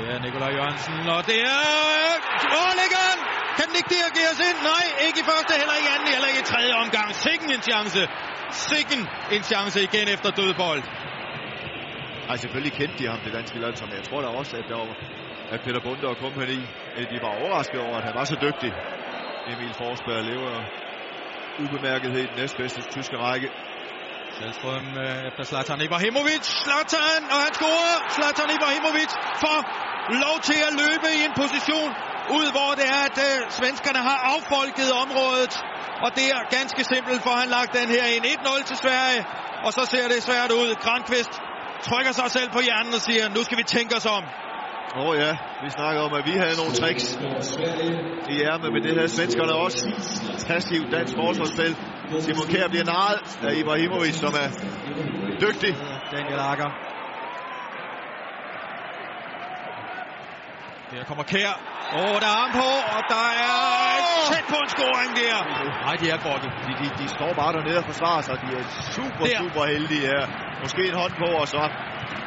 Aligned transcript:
Det 0.00 0.08
er 0.14 0.18
Nikolaj 0.26 0.52
Jørgensen, 0.58 0.98
og 1.16 1.20
det 1.30 1.38
er... 1.54 1.62
Lægger 2.80 3.00
han! 3.08 3.18
Kan 3.56 3.66
den 3.68 3.76
ikke 3.80 3.90
dirigeres 3.96 4.38
ind? 4.48 4.58
Nej, 4.72 4.86
ikke 5.06 5.18
i 5.24 5.26
første, 5.30 5.52
heller 5.60 5.76
ikke 5.78 5.88
i 5.90 5.92
anden, 5.94 6.08
heller 6.14 6.28
ikke 6.32 6.42
i 6.44 6.48
tredje 6.52 6.74
omgang. 6.82 7.08
Sikken 7.26 7.48
en 7.56 7.62
chance. 7.70 8.00
Sikken 8.70 9.00
en 9.36 9.42
chance 9.50 9.78
igen 9.88 10.06
efter 10.14 10.28
dødbold. 10.40 10.82
Ej, 12.30 12.36
selvfølgelig 12.42 12.74
kendte 12.80 12.96
de 13.00 13.04
ham, 13.12 13.20
det 13.26 13.32
danske 13.38 13.58
landshold, 13.64 13.88
men 13.90 13.96
jeg 14.00 14.06
tror 14.08 14.20
da 14.24 14.28
også, 14.40 14.52
at, 14.60 14.66
der 14.70 14.76
var, 14.82 14.88
at 15.54 15.60
Peter 15.64 15.80
Bunde 15.86 16.06
og 16.12 16.16
kompagni, 16.24 16.60
at 16.98 17.06
de 17.12 17.18
var 17.24 17.32
overrasket 17.40 17.80
over, 17.86 17.96
at 18.00 18.04
han 18.08 18.14
var 18.20 18.26
så 18.32 18.36
dygtig. 18.46 18.70
Emil 19.52 19.74
Forsberg 19.82 20.22
lever 20.30 20.52
ubemærkethed 21.64 22.20
i 22.26 22.28
den 22.30 22.36
næstbedste 22.40 22.80
tyske 22.94 23.16
række. 23.26 23.48
Salstrøm 24.38 24.86
øh, 25.04 25.28
efter 25.28 25.42
Zlatan 25.50 25.80
Ibrahimovic. 25.86 26.44
Zlatan, 26.64 27.22
og 27.34 27.38
han 27.44 27.52
scorer. 27.58 27.96
Zlatan 28.16 28.48
Ibrahimovic 28.56 29.12
får 29.42 29.58
lov 30.26 30.36
til 30.48 30.60
at 30.68 30.72
løbe 30.82 31.08
i 31.18 31.20
en 31.28 31.34
position 31.42 31.90
ud, 32.38 32.46
hvor 32.56 32.70
det 32.78 32.86
er, 32.96 33.02
at 33.10 33.18
øh, 33.28 33.36
svenskerne 33.58 34.00
har 34.08 34.18
affolket 34.34 34.88
området. 35.04 35.52
Og 36.04 36.10
det 36.16 36.26
er 36.34 36.40
ganske 36.58 36.80
simpelt, 36.92 37.20
for 37.26 37.34
han 37.40 37.48
lagt 37.56 37.70
den 37.80 37.88
her 37.96 38.04
ind 38.14 38.24
1-0 38.24 38.64
til 38.70 38.76
Sverige. 38.84 39.20
Og 39.66 39.70
så 39.76 39.82
ser 39.92 40.06
det 40.12 40.18
svært 40.28 40.50
ud. 40.60 40.68
Grankvist 40.84 41.32
trykker 41.88 42.12
sig 42.20 42.28
selv 42.36 42.48
på 42.56 42.60
hjernen 42.66 42.92
og 42.98 43.02
siger, 43.08 43.28
nu 43.36 43.40
skal 43.46 43.58
vi 43.58 43.66
tænke 43.76 43.96
os 43.96 44.06
om. 44.06 44.24
Åh 44.96 45.06
oh 45.06 45.16
ja, 45.16 45.32
vi 45.64 45.70
snakker 45.70 46.00
om, 46.06 46.12
at 46.18 46.24
vi 46.30 46.34
havde 46.42 46.56
nogle 46.60 46.72
tricks 46.80 47.06
i 48.34 48.36
ærmet, 48.50 48.68
men 48.74 48.82
det 48.82 48.92
havde 48.96 49.08
svenskerne 49.08 49.52
også. 49.52 49.80
Passivt 50.46 50.92
dansk 50.92 51.14
forsvarsspil. 51.14 51.76
Simon 52.20 52.46
Kjær 52.52 52.68
bliver 52.68 52.84
narret 52.84 53.20
af 53.48 53.54
Ibrahimovic, 53.60 54.14
som 54.14 54.32
er 54.44 54.48
dygtig. 55.44 55.72
Daniel 56.12 56.38
Akker. 56.38 56.89
Der 60.90 61.04
kommer 61.04 61.24
Kjær. 61.24 61.54
Åh, 61.94 62.00
oh, 62.00 62.16
der 62.22 62.28
er 62.32 62.36
arm 62.42 62.52
på, 62.60 62.70
og 62.96 63.02
der 63.14 63.26
er 63.46 63.56
tæt 64.30 64.44
på 64.52 64.58
en 64.64 64.70
scoring 64.74 65.10
der. 65.20 65.38
Nej, 65.86 65.96
de 66.00 66.06
er 66.14 66.18
godt. 66.28 66.42
De, 66.66 66.72
de, 66.80 66.86
de 67.00 67.06
står 67.16 67.32
bare 67.40 67.52
dernede 67.56 67.78
og 67.82 67.84
forsvarer 67.84 68.22
sig. 68.28 68.36
De 68.44 68.48
er 68.58 68.64
super, 68.96 69.24
der. 69.26 69.38
super 69.42 69.64
heldige 69.74 70.06
her. 70.12 70.22
Måske 70.62 70.82
en 70.88 70.94
hånd 71.02 71.14
på, 71.22 71.28
og 71.42 71.48
så 71.54 71.62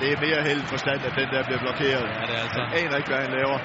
det 0.00 0.12
er 0.12 0.18
mere 0.26 0.40
held 0.48 0.62
forstand, 0.74 1.00
at 1.08 1.12
den 1.18 1.28
der 1.34 1.42
bliver 1.48 1.60
blokeret. 1.64 2.06
Ja, 2.08 2.22
det 2.28 2.34
er 2.38 2.42
altså. 2.46 2.60
Jeg 2.60 2.84
aner 2.84 2.96
ikke, 3.00 3.10
hvad 3.12 3.20
han 3.26 3.32
laver. 3.38 3.58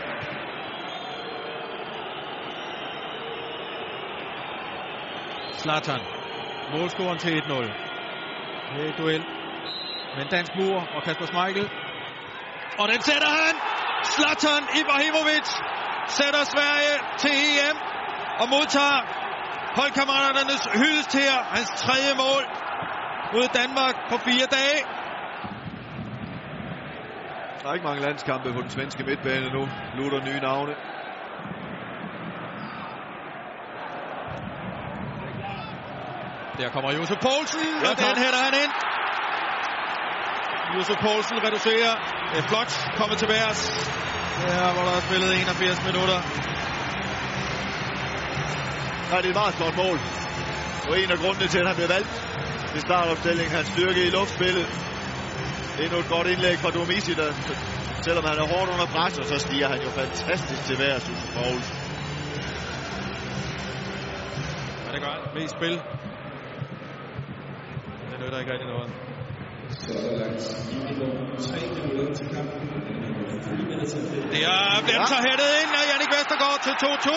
Zlatan. 5.62 6.02
Målscoren 6.72 7.18
til 7.18 7.32
1-0. 7.42 7.54
Det 8.74 8.90
er 8.90 8.94
duel. 8.98 9.24
Men 10.18 10.28
dansk 10.28 10.52
mur 10.56 10.78
og 10.96 11.04
Kasper 11.04 11.26
Schmeichel. 11.26 11.70
Og 12.78 12.88
den 12.92 13.02
sætter 13.02 13.32
han! 13.42 13.73
Zlatan 14.12 14.64
Ibrahimovic 14.82 15.48
sætter 16.18 16.44
Sverige 16.54 16.96
til 17.22 17.32
EM 17.32 17.78
og 18.42 18.50
modtager 18.50 19.00
holdkammeraternes 19.80 20.64
hyldest 20.80 21.14
her. 21.14 21.34
Hans 21.56 21.70
tredje 21.84 22.14
mål 22.24 22.44
mod 23.34 23.48
Danmark 23.62 23.96
på 24.10 24.18
fire 24.18 24.48
dage. 24.58 24.80
Der 27.62 27.70
er 27.70 27.74
ikke 27.74 27.88
mange 27.88 28.02
landskampe 28.02 28.54
på 28.54 28.62
den 28.62 28.70
svenske 28.70 29.04
midtbane 29.04 29.50
nu. 29.50 29.64
Lutter 29.98 30.20
nye 30.30 30.40
navne. 30.40 30.74
Der 36.58 36.70
kommer 36.70 36.92
Josef 36.92 37.20
Poulsen, 37.28 37.60
ja, 37.84 37.90
og 37.90 37.98
den 37.98 38.18
hætter 38.24 38.42
han 38.48 38.54
ind. 38.64 38.72
Josef 40.76 40.98
Poulsen 41.06 41.38
reducerer. 41.48 41.94
Det 42.32 42.38
er 42.42 42.48
flot 42.52 42.72
kommet 43.00 43.18
til 43.22 43.28
værs. 43.34 43.62
Her, 44.44 44.74
hvor 44.76 44.84
der 44.90 44.94
er 45.00 45.04
spillet 45.08 45.30
81 45.42 45.86
minutter. 45.90 46.20
Ja, 49.10 49.16
det 49.22 49.28
er 49.30 49.34
et 49.36 49.40
meget 49.44 49.56
flot 49.60 49.76
mål. 49.84 49.98
Og 50.90 50.94
en 51.02 51.10
af 51.16 51.18
grundene 51.24 51.48
til, 51.54 51.60
at 51.64 51.68
han 51.68 51.76
blev 51.80 51.90
valgt 51.98 52.16
i 52.78 52.80
startopstillingen, 52.88 53.54
hans 53.58 53.68
styrke 53.68 54.02
i 54.08 54.10
luftspillet. 54.18 54.68
Det 55.76 55.86
er 55.86 55.92
nu 55.94 55.98
et 56.06 56.10
godt 56.16 56.28
indlæg 56.34 56.56
fra 56.64 56.72
Domisi, 56.78 57.14
der, 57.22 57.30
selvom 58.06 58.26
han 58.32 58.38
er 58.44 58.48
hårdt 58.54 58.70
under 58.74 58.88
pres, 58.96 59.14
og 59.22 59.26
så 59.26 59.38
stiger 59.46 59.68
han 59.74 59.80
jo 59.86 59.90
fantastisk 60.02 60.62
til 60.68 60.76
værs, 60.84 61.04
Josef 61.10 61.30
Poulsen. 61.38 61.76
Ja, 64.86 64.90
det 64.94 65.02
gør 65.04 65.12
han. 65.18 65.22
Mest 65.38 65.56
spil. 65.58 65.76
Det 68.12 68.18
nytter 68.22 68.40
ikke 68.40 68.52
rigtig 68.54 68.70
noget. 68.76 68.90
Så 69.82 69.92
er 69.98 70.04
der 70.08 70.16
lagt 70.24 70.44
minimum 70.72 71.14
3 71.48 71.58
minutter 71.76 72.14
til 72.20 72.28
kampen. 72.36 72.68
Det 74.34 74.44
er 74.44 74.82
blevet 74.86 75.08
så 75.14 75.18
hættet 75.28 75.50
ind 75.62 75.72
af 75.80 75.84
Jannik 75.90 76.12
Vestergaard 76.16 76.60
til 76.66 76.74
2-2. 76.84 77.10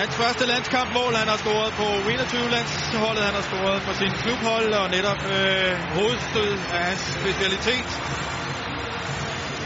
Hans 0.00 0.14
første 0.22 0.44
landskampmål, 0.52 1.12
han 1.22 1.28
har 1.32 1.38
scoret 1.44 1.72
på 1.80 1.86
21-landsholdet. 2.16 3.22
Han 3.28 3.34
har 3.38 3.44
scoret 3.50 3.80
for 3.86 3.94
sin 4.02 4.12
klubhold, 4.22 4.70
og 4.80 4.86
netop 4.96 5.20
øh, 5.36 5.72
hovedstød 5.98 6.52
er 6.76 6.82
hans 6.90 7.02
specialitet. 7.20 7.90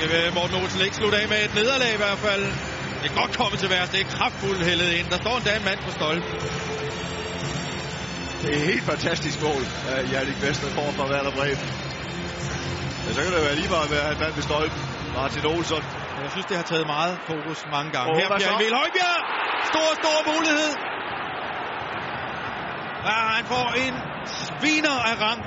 Det 0.01 0.07
skal 0.11 0.35
Morten 0.39 0.57
Olsen 0.61 0.81
ikke 0.87 0.97
slutte 1.01 1.17
af 1.23 1.29
med 1.33 1.41
et 1.47 1.55
nederlag 1.61 1.93
i 1.95 2.01
hvert 2.05 2.21
fald. 2.27 2.45
Det 3.01 3.07
er 3.11 3.17
godt 3.23 3.33
kommet 3.41 3.59
til 3.63 3.71
værs. 3.75 3.89
Det 3.95 4.01
er 4.01 4.09
kraftfuldt 4.17 4.63
hældet 4.71 4.91
ind. 4.99 5.07
Der 5.15 5.19
står 5.25 5.35
endda 5.37 5.53
en 5.57 5.65
mand 5.71 5.81
på 5.87 5.91
stolpen. 5.99 6.35
Det 8.47 8.55
er 8.55 8.61
et 8.63 8.69
helt 8.73 8.87
fantastisk 8.93 9.43
mål 9.43 9.63
af 9.95 9.99
Jannik 10.13 10.39
Vestergaard 10.43 10.93
fra 10.97 11.05
Werder 11.13 11.33
Bremen. 11.39 11.69
Ja, 13.05 13.11
så 13.17 13.21
kan 13.25 13.31
det 13.35 13.43
være 13.49 13.57
lige 13.63 13.71
meget 13.77 13.91
være 13.97 14.09
en 14.15 14.19
mand 14.23 14.35
ved 14.39 14.45
stolpen. 14.51 14.83
Martin 15.19 15.45
Olsson. 15.53 15.85
Jeg 16.25 16.31
synes, 16.35 16.47
det 16.51 16.57
har 16.61 16.67
taget 16.73 16.87
meget 16.97 17.15
fokus 17.31 17.59
mange 17.77 17.91
gange. 17.95 18.09
Åh, 18.13 18.17
Her 18.21 18.29
bliver? 18.37 18.55
Emil 18.59 18.75
Højbjerg. 18.81 19.21
Stor, 19.71 19.89
stor 20.03 20.19
mulighed. 20.33 20.71
Ja, 23.09 23.17
han 23.37 23.45
får 23.53 23.67
en 23.85 23.95
sviner 24.43 24.97
af 25.11 25.15
rang. 25.25 25.41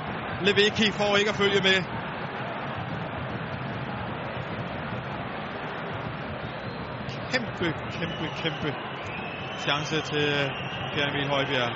Levicki 0.46 0.86
får 1.00 1.16
ikke 1.16 1.30
at 1.30 1.36
følge 1.42 1.60
med. 1.68 1.78
Kæmpe, 7.32 7.66
kæmpe, 7.98 8.24
kæmpe 8.42 8.68
chance 9.64 9.96
til 10.10 10.26
Pierre 10.92 11.08
Emil 11.10 11.28
Højbjerg. 11.28 11.68